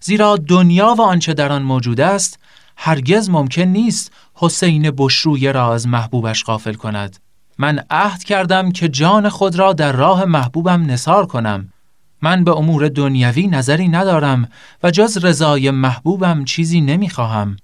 زیرا 0.00 0.36
دنیا 0.36 0.94
و 0.98 1.02
آنچه 1.02 1.34
در 1.34 1.52
آن 1.52 1.62
موجود 1.62 2.00
است 2.00 2.38
هرگز 2.76 3.30
ممکن 3.30 3.62
نیست 3.62 4.12
حسین 4.34 4.90
بشرویه 4.90 5.52
را 5.52 5.74
از 5.74 5.86
محبوبش 5.86 6.44
غافل 6.44 6.74
کند. 6.74 7.16
من 7.58 7.84
عهد 7.90 8.24
کردم 8.24 8.72
که 8.72 8.88
جان 8.88 9.28
خود 9.28 9.58
را 9.58 9.72
در 9.72 9.92
راه 9.92 10.24
محبوبم 10.24 10.86
نصار 10.86 11.26
کنم. 11.26 11.72
من 12.22 12.44
به 12.44 12.50
امور 12.50 12.88
دنیوی 12.88 13.46
نظری 13.46 13.88
ندارم 13.88 14.48
و 14.82 14.90
جز 14.90 15.24
رضای 15.24 15.70
محبوبم 15.70 16.44
چیزی 16.44 16.80
نمی‌خواهم. 16.80 17.56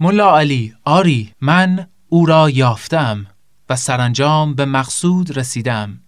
ملا 0.00 0.38
علی 0.38 0.74
آری 0.84 1.32
من 1.40 1.86
او 2.08 2.26
را 2.26 2.50
یافتم 2.50 3.26
و 3.70 3.76
سرانجام 3.76 4.54
به 4.54 4.64
مقصود 4.64 5.38
رسیدم. 5.38 5.98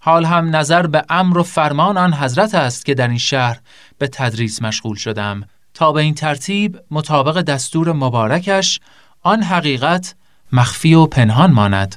حال 0.00 0.24
هم 0.24 0.56
نظر 0.56 0.86
به 0.86 1.04
امر 1.08 1.38
و 1.38 1.42
فرمان 1.42 1.96
آن 1.96 2.14
حضرت 2.14 2.54
است 2.54 2.86
که 2.86 2.94
در 2.94 3.08
این 3.08 3.18
شهر 3.18 3.60
به 3.98 4.08
تدریس 4.08 4.62
مشغول 4.62 4.96
شدم 4.96 5.44
تا 5.74 5.92
به 5.92 6.00
این 6.00 6.14
ترتیب 6.14 6.80
مطابق 6.90 7.40
دستور 7.40 7.92
مبارکش 7.92 8.80
آن 9.22 9.42
حقیقت 9.42 10.14
مخفی 10.52 10.94
و 10.94 11.06
پنهان 11.06 11.52
ماند. 11.52 11.96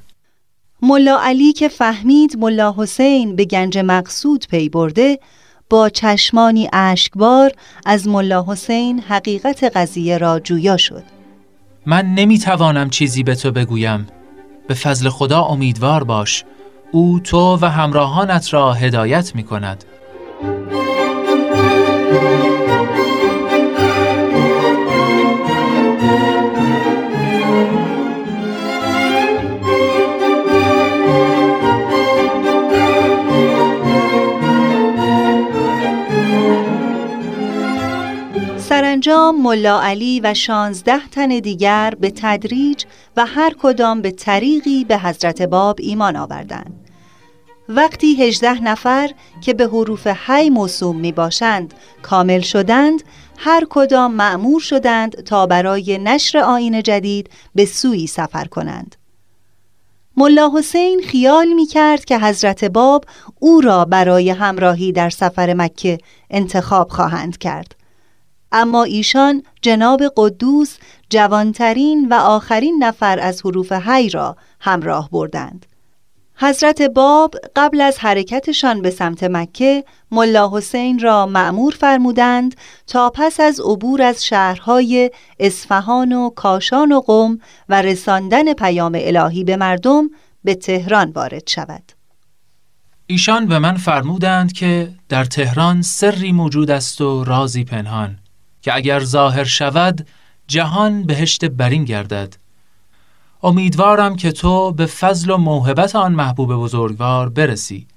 ملا 0.81 1.19
علی 1.21 1.53
که 1.53 1.67
فهمید 1.67 2.37
ملا 2.37 2.75
حسین 2.77 3.35
به 3.35 3.45
گنج 3.45 3.77
مقصود 3.77 4.45
پی 4.49 4.69
برده 4.69 5.19
با 5.69 5.89
چشمانی 5.89 6.69
اشکبار 6.73 7.51
از 7.85 8.07
ملا 8.07 8.45
حسین 8.47 8.99
حقیقت 8.99 9.63
قضیه 9.63 10.17
را 10.17 10.39
جویا 10.39 10.77
شد. 10.77 11.03
من 11.85 12.05
نمی‌توانم 12.05 12.89
چیزی 12.89 13.23
به 13.23 13.35
تو 13.35 13.51
بگویم. 13.51 14.07
به 14.67 14.73
فضل 14.73 15.09
خدا 15.09 15.41
امیدوار 15.41 16.03
باش. 16.03 16.43
او 16.91 17.19
تو 17.19 17.57
و 17.61 17.65
همراهانت 17.65 18.53
را 18.53 18.73
هدایت 18.73 19.35
می 19.35 19.43
کند 19.43 19.83
سرانجام 39.27 39.41
ملا 39.41 39.81
علی 39.81 40.19
و 40.19 40.33
شانزده 40.33 41.07
تن 41.07 41.27
دیگر 41.27 41.93
به 41.99 42.11
تدریج 42.15 42.83
و 43.17 43.25
هر 43.25 43.53
کدام 43.61 44.01
به 44.01 44.11
طریقی 44.11 44.85
به 44.85 44.97
حضرت 44.97 45.41
باب 45.41 45.75
ایمان 45.79 46.15
آوردند. 46.15 46.89
وقتی 47.69 48.23
هجده 48.23 48.63
نفر 48.63 49.11
که 49.41 49.53
به 49.53 49.67
حروف 49.67 50.07
حی 50.07 50.49
موسوم 50.49 50.95
می 50.95 51.11
باشند 51.11 51.73
کامل 52.01 52.39
شدند 52.39 53.03
هر 53.37 53.63
کدام 53.69 54.13
معمور 54.13 54.59
شدند 54.61 55.23
تا 55.23 55.45
برای 55.45 55.97
نشر 55.97 56.37
آین 56.37 56.83
جدید 56.83 57.29
به 57.55 57.65
سوی 57.65 58.07
سفر 58.07 58.45
کنند 58.45 58.95
ملا 60.17 60.51
حسین 60.57 61.01
خیال 61.07 61.47
می 61.47 61.65
کرد 61.65 62.05
که 62.05 62.19
حضرت 62.19 62.63
باب 62.63 63.05
او 63.39 63.61
را 63.61 63.85
برای 63.85 64.29
همراهی 64.29 64.91
در 64.91 65.09
سفر 65.09 65.53
مکه 65.53 65.97
انتخاب 66.29 66.89
خواهند 66.89 67.37
کرد 67.37 67.76
اما 68.51 68.83
ایشان 68.83 69.43
جناب 69.61 70.01
قدوس 70.17 70.77
جوانترین 71.09 72.07
و 72.09 72.13
آخرین 72.13 72.83
نفر 72.83 73.19
از 73.19 73.41
حروف 73.45 73.71
حی 73.71 74.09
را 74.09 74.37
همراه 74.59 75.09
بردند. 75.09 75.65
حضرت 76.39 76.81
باب 76.81 77.35
قبل 77.55 77.81
از 77.81 77.99
حرکتشان 77.99 78.81
به 78.81 78.89
سمت 78.89 79.23
مکه 79.23 79.83
ملا 80.11 80.49
حسین 80.53 80.99
را 80.99 81.25
معمور 81.25 81.73
فرمودند 81.79 82.55
تا 82.87 83.09
پس 83.09 83.39
از 83.39 83.59
عبور 83.59 84.01
از 84.01 84.25
شهرهای 84.25 85.11
اصفهان 85.39 86.11
و 86.11 86.29
کاشان 86.29 86.91
و 86.91 87.01
قم 87.01 87.39
و 87.69 87.81
رساندن 87.81 88.53
پیام 88.53 88.97
الهی 89.01 89.43
به 89.43 89.55
مردم 89.55 90.09
به 90.43 90.55
تهران 90.55 91.11
وارد 91.11 91.47
شود. 91.47 91.91
ایشان 93.07 93.45
به 93.45 93.59
من 93.59 93.77
فرمودند 93.77 94.53
که 94.53 94.89
در 95.09 95.25
تهران 95.25 95.81
سری 95.81 96.31
موجود 96.31 96.71
است 96.71 97.01
و 97.01 97.23
رازی 97.23 97.63
پنهان. 97.63 98.17
که 98.67 98.75
اگر 98.75 98.99
ظاهر 98.99 99.43
شود 99.43 100.07
جهان 100.47 101.03
بهشت 101.03 101.45
برین 101.45 101.85
گردد. 101.85 102.35
امیدوارم 103.43 104.15
که 104.15 104.31
تو 104.31 104.71
به 104.71 104.85
فضل 104.85 105.29
و 105.29 105.37
موهبت 105.37 105.95
آن 105.95 106.11
محبوب 106.13 106.53
بزرگوار 106.55 107.29
برسی. 107.29 107.87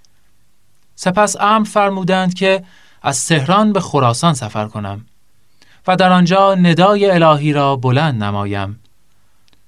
سپس 0.94 1.36
امر 1.40 1.64
فرمودند 1.64 2.34
که 2.34 2.64
از 3.02 3.26
تهران 3.26 3.72
به 3.72 3.80
خراسان 3.80 4.34
سفر 4.34 4.68
کنم 4.68 5.06
و 5.86 5.96
در 5.96 6.12
آنجا 6.12 6.54
ندای 6.54 7.10
الهی 7.10 7.52
را 7.52 7.76
بلند 7.76 8.22
نمایم. 8.22 8.80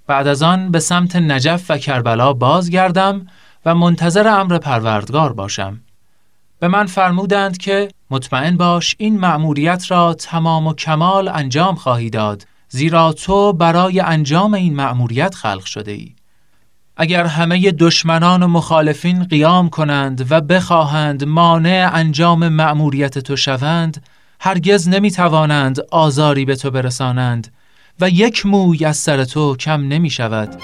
بعد 0.07 0.27
از 0.27 0.43
آن 0.43 0.71
به 0.71 0.81
سمت 0.81 1.17
نجف 1.17 1.71
و 1.71 1.79
کربلا 1.79 2.33
بازگردم 2.33 3.27
و 3.67 3.75
منتظر 3.75 4.29
امر 4.29 4.59
پروردگار 4.59 5.33
باشم. 5.33 5.81
به 6.63 6.69
من 6.69 6.87
فرمودند 6.87 7.59
که 7.59 7.89
مطمئن 8.11 8.57
باش 8.57 8.97
این 8.99 9.21
مأموریت 9.21 9.91
را 9.91 10.15
تمام 10.15 10.67
و 10.67 10.75
کمال 10.75 11.29
انجام 11.29 11.75
خواهی 11.75 12.11
داد 12.11 12.47
زیرا 12.69 13.13
تو 13.13 13.53
برای 13.53 14.01
انجام 14.01 14.55
این 14.55 14.75
مأموریت 14.75 15.35
خلق 15.35 15.65
شده 15.65 15.93
ای. 15.93 16.15
اگر 16.97 17.27
همه 17.27 17.71
دشمنان 17.71 18.43
و 18.43 18.49
مخالفین 18.49 19.25
قیام 19.25 19.69
کنند 19.69 20.27
و 20.31 20.41
بخواهند 20.41 21.25
مانع 21.25 21.91
انجام 21.93 22.49
مأموریت 22.49 23.19
تو 23.19 23.37
شوند 23.37 24.07
هرگز 24.41 24.89
نمی 24.89 25.11
توانند 25.11 25.81
آزاری 25.91 26.45
به 26.45 26.57
تو 26.57 26.71
برسانند 26.71 27.53
و 28.01 28.09
یک 28.09 28.47
موی 28.47 28.85
از 28.85 28.97
سر 28.97 29.25
تو 29.25 29.57
کم 29.57 29.89
نمی 29.89 30.11
شود. 30.11 30.61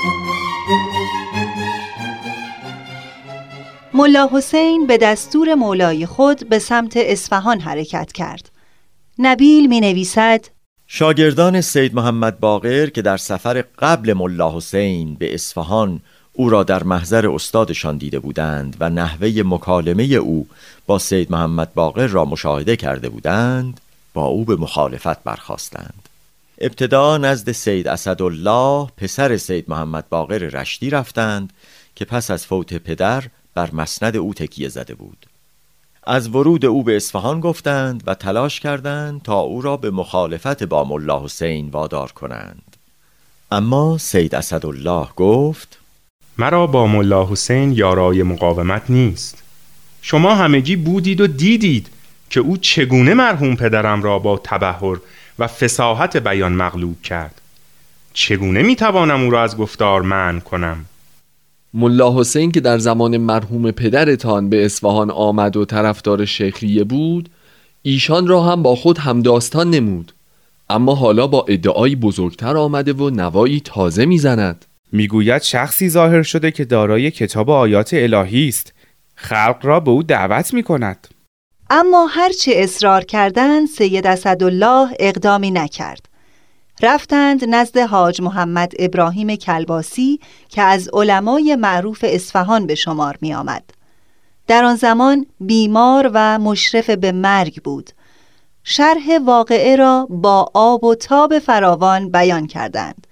ملا 3.98 4.28
حسین 4.32 4.86
به 4.86 4.98
دستور 4.98 5.54
مولای 5.54 6.06
خود 6.06 6.48
به 6.48 6.58
سمت 6.58 6.92
اصفهان 6.96 7.60
حرکت 7.60 8.12
کرد. 8.12 8.50
نبیل 9.18 9.66
می 9.66 9.80
نویسد 9.80 10.44
شاگردان 10.86 11.60
سید 11.60 11.94
محمد 11.94 12.40
باقر 12.40 12.86
که 12.86 13.02
در 13.02 13.16
سفر 13.16 13.64
قبل 13.78 14.12
ملا 14.12 14.56
حسین 14.56 15.14
به 15.14 15.34
اصفهان 15.34 16.00
او 16.32 16.50
را 16.50 16.62
در 16.62 16.82
محضر 16.82 17.28
استادشان 17.28 17.96
دیده 17.96 18.18
بودند 18.18 18.76
و 18.80 18.90
نحوه 18.90 19.42
مکالمه 19.44 20.04
او 20.04 20.46
با 20.86 20.98
سید 20.98 21.32
محمد 21.32 21.74
باقر 21.74 22.06
را 22.06 22.24
مشاهده 22.24 22.76
کرده 22.76 23.08
بودند 23.08 23.80
با 24.14 24.24
او 24.26 24.44
به 24.44 24.56
مخالفت 24.56 25.24
برخواستند 25.24 26.08
ابتدا 26.60 27.18
نزد 27.18 27.52
سید 27.52 27.88
اسدالله 27.88 28.88
پسر 28.96 29.36
سید 29.36 29.64
محمد 29.68 30.08
باقر 30.08 30.38
رشتی 30.38 30.90
رفتند 30.90 31.52
که 31.94 32.04
پس 32.04 32.30
از 32.30 32.46
فوت 32.46 32.74
پدر 32.74 33.24
بر 33.58 33.70
مسند 33.72 34.16
او 34.16 34.34
تکیه 34.34 34.68
زده 34.68 34.94
بود. 34.94 35.26
از 36.06 36.28
ورود 36.28 36.64
او 36.64 36.82
به 36.84 36.96
اصفهان 36.96 37.40
گفتند 37.40 38.02
و 38.06 38.14
تلاش 38.14 38.60
کردند 38.60 39.22
تا 39.22 39.38
او 39.38 39.62
را 39.62 39.76
به 39.76 39.90
مخالفت 39.90 40.62
با 40.62 40.84
ملا 40.84 41.24
حسین 41.24 41.68
وادار 41.68 42.12
کنند. 42.12 42.76
اما 43.50 43.98
سید 43.98 44.34
اسدالله 44.34 45.08
گفت 45.16 45.78
مرا 46.38 46.66
با 46.66 46.86
ملا 46.86 47.26
حسین 47.26 47.72
یارای 47.72 48.22
مقاومت 48.22 48.82
نیست. 48.88 49.42
شما 50.02 50.34
همگی 50.34 50.76
بودید 50.76 51.20
و 51.20 51.26
دیدید 51.26 51.88
که 52.30 52.40
او 52.40 52.56
چگونه 52.56 53.14
مرحوم 53.14 53.56
پدرم 53.56 54.02
را 54.02 54.18
با 54.18 54.40
تبهر 54.44 54.98
و 55.38 55.46
فساحت 55.46 56.16
بیان 56.16 56.52
مغلوب 56.52 57.02
کرد. 57.02 57.40
چگونه 58.12 58.62
می‌توانم 58.62 59.24
او 59.24 59.30
را 59.30 59.42
از 59.42 59.56
گفتار 59.56 60.02
من 60.02 60.40
کنم؟ 60.40 60.84
ملا 61.74 62.20
حسین 62.20 62.52
که 62.52 62.60
در 62.60 62.78
زمان 62.78 63.16
مرحوم 63.16 63.70
پدرتان 63.70 64.50
به 64.50 64.64
اصفهان 64.64 65.10
آمد 65.10 65.56
و 65.56 65.64
طرفدار 65.64 66.24
شیخیه 66.24 66.84
بود 66.84 67.28
ایشان 67.82 68.26
را 68.26 68.42
هم 68.42 68.62
با 68.62 68.76
خود 68.76 68.98
همداستان 68.98 69.70
نمود. 69.70 70.12
اما 70.70 70.94
حالا 70.94 71.26
با 71.26 71.44
ادعایی 71.48 71.96
بزرگتر 71.96 72.56
آمده 72.56 72.92
و 72.92 73.10
نوایی 73.10 73.60
تازه 73.60 74.06
می‌زند. 74.06 74.64
می‌گوید 74.92 75.42
شخصی 75.42 75.88
ظاهر 75.88 76.22
شده 76.22 76.50
که 76.50 76.64
دارای 76.64 77.10
کتاب 77.10 77.50
آیات 77.50 77.90
الهی 77.92 78.48
است. 78.48 78.72
خلق 79.14 79.58
را 79.62 79.80
به 79.80 79.90
او 79.90 80.02
دعوت 80.02 80.54
می 80.54 80.62
کند 80.62 81.08
اما 81.70 82.06
هرچه 82.06 82.52
اصرار 82.54 83.04
کردند 83.04 83.68
سید 83.68 84.06
اسدالله 84.06 84.88
اقدامی 84.98 85.50
نکرد. 85.50 86.08
رفتند 86.82 87.44
نزد 87.44 87.78
حاج 87.78 88.20
محمد 88.20 88.72
ابراهیم 88.78 89.36
کلباسی 89.36 90.20
که 90.48 90.62
از 90.62 90.88
علمای 90.92 91.56
معروف 91.56 92.04
اصفهان 92.08 92.66
به 92.66 92.74
شمار 92.74 93.18
می 93.20 93.34
آمد. 93.34 93.64
در 94.46 94.64
آن 94.64 94.76
زمان 94.76 95.26
بیمار 95.40 96.10
و 96.14 96.38
مشرف 96.38 96.90
به 96.90 97.12
مرگ 97.12 97.62
بود. 97.62 97.90
شرح 98.64 99.18
واقعه 99.26 99.76
را 99.76 100.06
با 100.10 100.50
آب 100.54 100.84
و 100.84 100.94
تاب 100.94 101.38
فراوان 101.38 102.10
بیان 102.10 102.46
کردند. 102.46 103.06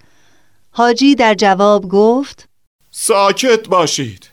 حاجی 0.71 1.15
در 1.15 1.35
جواب 1.35 1.89
گفت 1.89 2.49
ساکت 2.91 3.69
باشید. 3.69 4.31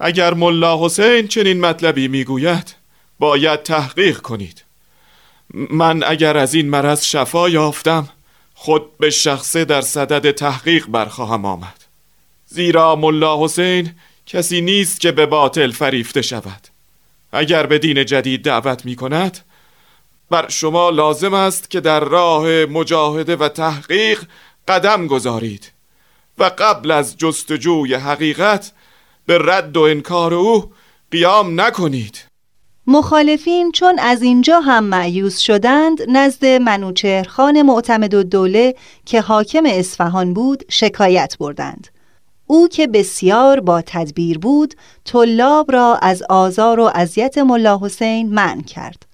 اگر 0.00 0.34
ملا 0.34 0.84
حسین 0.84 1.28
چنین 1.28 1.60
مطلبی 1.60 2.08
می‌گوید 2.08 2.74
باید 3.18 3.62
تحقیق 3.62 4.18
کنید. 4.18 4.64
من 5.54 6.02
اگر 6.02 6.36
از 6.36 6.54
این 6.54 6.70
مرض 6.70 7.04
شفا 7.04 7.48
یافتم 7.48 8.08
خود 8.62 8.98
به 8.98 9.10
شخصه 9.10 9.64
در 9.64 9.80
صدد 9.80 10.30
تحقیق 10.30 10.86
برخواهم 10.86 11.44
آمد. 11.44 11.84
زیرا 12.46 12.96
ملا 12.96 13.44
حسین 13.44 13.94
کسی 14.26 14.60
نیست 14.60 15.00
که 15.00 15.12
به 15.12 15.26
باطل 15.26 15.70
فریفته 15.70 16.22
شود. 16.22 16.68
اگر 17.32 17.66
به 17.66 17.78
دین 17.78 18.04
جدید 18.04 18.44
دعوت 18.44 18.84
می 18.84 18.96
کند 18.96 19.38
بر 20.30 20.48
شما 20.48 20.90
لازم 20.90 21.34
است 21.34 21.70
که 21.70 21.80
در 21.80 22.00
راه 22.00 22.46
مجاهده 22.48 23.36
و 23.36 23.48
تحقیق 23.48 24.22
قدم 24.68 25.06
گذارید 25.06 25.72
و 26.38 26.44
قبل 26.44 26.90
از 26.90 27.16
جستجوی 27.16 27.94
حقیقت 27.94 28.72
به 29.26 29.38
رد 29.38 29.76
و 29.76 29.80
انکار 29.80 30.34
او 30.34 30.72
قیام 31.10 31.60
نکنید. 31.60 32.29
مخالفین 32.86 33.72
چون 33.72 33.98
از 33.98 34.22
اینجا 34.22 34.60
هم 34.60 34.84
معیوز 34.84 35.38
شدند 35.38 35.98
نزد 36.08 36.46
منوچهرخان 36.46 37.62
معتمد 37.62 38.14
و 38.14 38.22
دوله 38.22 38.74
که 39.04 39.20
حاکم 39.20 39.62
اصفهان 39.66 40.34
بود 40.34 40.64
شکایت 40.68 41.36
بردند. 41.40 41.88
او 42.46 42.68
که 42.68 42.86
بسیار 42.86 43.60
با 43.60 43.82
تدبیر 43.82 44.38
بود 44.38 44.74
طلاب 45.04 45.72
را 45.72 45.98
از 46.02 46.22
آزار 46.28 46.80
و 46.80 46.90
اذیت 46.94 47.38
ملا 47.38 47.78
حسین 47.82 48.28
منع 48.32 48.62
کرد. 48.62 49.06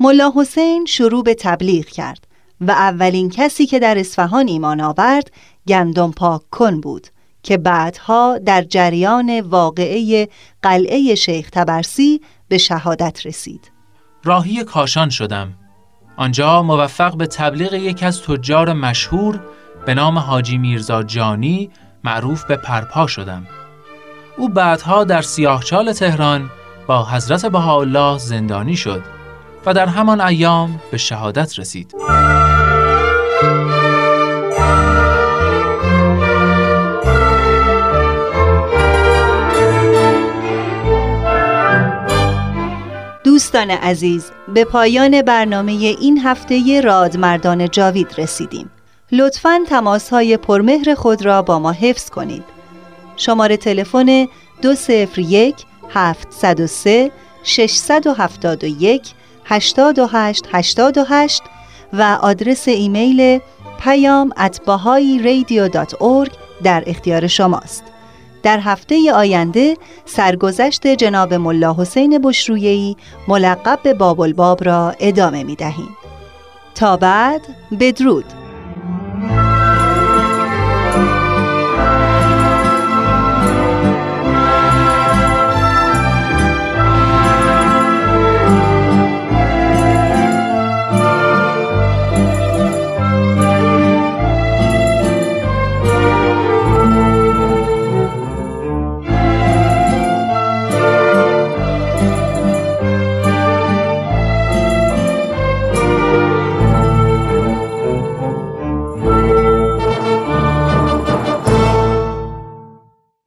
ملا 0.00 0.32
حسین 0.36 0.84
شروع 0.84 1.22
به 1.24 1.34
تبلیغ 1.34 1.86
کرد 1.86 2.26
و 2.60 2.70
اولین 2.70 3.30
کسی 3.30 3.66
که 3.66 3.78
در 3.78 3.98
اصفهان 3.98 4.48
ایمان 4.48 4.80
آورد 4.80 5.30
گندم 5.68 6.12
پاک 6.12 6.42
کن 6.50 6.80
بود 6.80 7.06
که 7.42 7.56
بعدها 7.56 8.38
در 8.38 8.62
جریان 8.62 9.40
واقعه 9.40 10.28
قلعه 10.62 11.14
شیخ 11.14 11.50
تبرسی 11.50 12.20
به 12.50 12.58
شهادت 12.58 13.26
رسید. 13.26 13.72
راهی 14.24 14.64
کاشان 14.64 15.10
شدم. 15.10 15.52
آنجا 16.16 16.62
موفق 16.62 17.16
به 17.16 17.26
تبلیغ 17.26 17.74
یکی 17.74 18.06
از 18.06 18.22
تجار 18.22 18.72
مشهور 18.72 19.40
به 19.86 19.94
نام 19.94 20.18
حاجی 20.18 20.58
میرزا 20.58 21.02
جانی 21.02 21.70
معروف 22.04 22.44
به 22.44 22.56
پرپا 22.56 23.06
شدم. 23.06 23.46
او 24.36 24.48
بعدها 24.48 25.04
در 25.04 25.22
سیاهچال 25.22 25.92
تهران 25.92 26.50
با 26.86 27.04
حضرت 27.04 27.46
بهاءالله 27.46 28.18
زندانی 28.18 28.76
شد 28.76 29.02
و 29.66 29.74
در 29.74 29.86
همان 29.86 30.20
ایام 30.20 30.80
به 30.90 30.98
شهادت 30.98 31.58
رسید. 31.58 31.94
دوستان 43.50 43.70
عزیز 43.70 44.30
به 44.54 44.64
پایان 44.64 45.22
برنامه 45.22 45.72
این 45.72 46.18
هفته 46.18 46.80
رادمردان 46.80 47.68
جاوید 47.68 48.14
رسیدیم. 48.18 48.70
لطفا 49.12 49.60
تماس 49.68 50.10
های 50.10 50.36
پرمهر 50.36 50.94
خود 50.94 51.24
را 51.24 51.42
با 51.42 51.58
ما 51.58 51.72
حفظ 51.72 52.10
کنید. 52.10 52.44
شماره 53.16 53.56
تلفن 53.56 54.26
201 54.62 55.54
703 55.90 57.10
671 57.42 59.12
828 59.44 60.46
88 60.52 61.42
و 61.92 62.18
آدرس 62.22 62.68
ایمیل 62.68 63.40
پیام 63.80 64.32
اتباهایی 64.38 65.18
در 66.62 66.84
اختیار 66.86 67.26
شماست. 67.26 67.84
در 68.42 68.60
هفته 68.60 69.12
آینده 69.12 69.76
سرگذشت 70.04 70.86
جناب 70.86 71.34
ملا 71.34 71.74
حسین 71.78 72.18
بشرویهی 72.18 72.96
ملقب 73.28 73.78
به 73.82 73.94
باب 73.94 74.64
را 74.64 74.94
ادامه 75.00 75.44
می 75.44 75.54
دهیم 75.54 75.96
تا 76.74 76.96
بعد 76.96 77.40
بدرود. 77.80 78.39